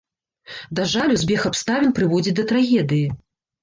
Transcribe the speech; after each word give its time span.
Да 0.79 0.85
жалю, 0.93 1.19
збег 1.25 1.47
абставін 1.53 1.95
прыводзіць 2.01 2.37
да 2.43 2.51
трагедыі. 2.57 3.07